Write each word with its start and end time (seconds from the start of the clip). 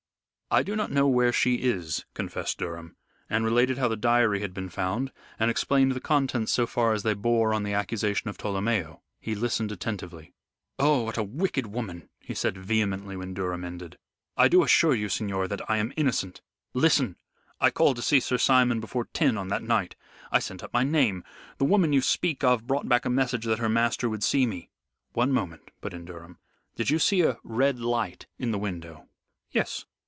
"I 0.53 0.63
do 0.63 0.75
not 0.75 0.91
know 0.91 1.07
where 1.07 1.31
she 1.31 1.61
is," 1.61 2.03
confessed 2.13 2.57
Durham, 2.57 2.97
and 3.29 3.45
related 3.45 3.77
how 3.77 3.87
the 3.87 3.95
diary 3.95 4.41
had 4.41 4.53
been 4.53 4.67
found, 4.67 5.13
and 5.39 5.49
explained 5.49 5.93
the 5.93 6.01
contents 6.01 6.51
so 6.51 6.67
far 6.67 6.91
as 6.91 7.03
they 7.03 7.13
bore 7.13 7.53
on 7.53 7.63
the 7.63 7.71
accusation 7.71 8.27
of 8.29 8.37
Tolomeo. 8.37 8.99
He 9.21 9.33
listened 9.33 9.71
attentively. 9.71 10.33
"Oh, 10.77 11.03
what 11.03 11.17
a 11.17 11.23
wicked 11.23 11.67
woman!" 11.67 12.09
he 12.19 12.33
said 12.33 12.57
vehemently 12.57 13.15
when 13.15 13.33
Durham 13.33 13.63
ended. 13.63 13.97
"I 14.35 14.49
do 14.49 14.61
assure 14.61 14.93
you, 14.93 15.07
signor, 15.07 15.47
that 15.47 15.61
I 15.69 15.77
am 15.77 15.93
innocent. 15.95 16.41
Listen! 16.73 17.15
I 17.61 17.69
called 17.69 17.95
to 17.95 18.01
see 18.01 18.19
Sir 18.19 18.37
Simon 18.37 18.81
before 18.81 19.05
ten 19.13 19.37
on 19.37 19.47
that 19.47 19.63
night. 19.63 19.95
I 20.33 20.39
sent 20.39 20.63
up 20.63 20.73
my 20.73 20.83
name. 20.83 21.23
The 21.59 21.63
woman 21.63 21.93
you 21.93 22.01
speak 22.01 22.43
of 22.43 22.67
brought 22.67 22.89
back 22.89 23.05
a 23.05 23.09
message 23.09 23.45
that 23.45 23.59
her 23.59 23.69
master 23.69 24.09
would 24.09 24.21
see 24.21 24.45
me." 24.45 24.69
"One 25.13 25.31
moment," 25.31 25.71
put 25.79 25.93
in 25.93 26.03
Durham. 26.03 26.39
"Did 26.75 26.89
you 26.89 26.99
see 26.99 27.21
a 27.21 27.37
red 27.41 27.79
light 27.79 28.25
in 28.37 28.51
the 28.51 28.59
window?" 28.59 29.07
"Yes. 29.51 29.85